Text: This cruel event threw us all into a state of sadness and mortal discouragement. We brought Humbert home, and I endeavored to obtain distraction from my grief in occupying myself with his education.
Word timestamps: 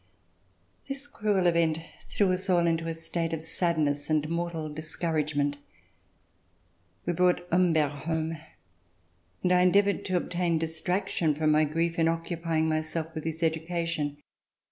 This 0.87 1.05
cruel 1.05 1.45
event 1.45 1.77
threw 2.07 2.31
us 2.31 2.49
all 2.49 2.65
into 2.65 2.87
a 2.87 2.93
state 2.95 3.33
of 3.33 3.41
sadness 3.43 4.09
and 4.09 4.27
mortal 4.27 4.67
discouragement. 4.67 5.57
We 7.05 7.13
brought 7.13 7.47
Humbert 7.51 7.91
home, 8.05 8.35
and 9.43 9.51
I 9.51 9.61
endeavored 9.61 10.03
to 10.05 10.17
obtain 10.17 10.57
distraction 10.57 11.35
from 11.35 11.51
my 11.51 11.65
grief 11.65 11.99
in 11.99 12.07
occupying 12.07 12.67
myself 12.67 13.13
with 13.13 13.25
his 13.25 13.43
education. 13.43 14.17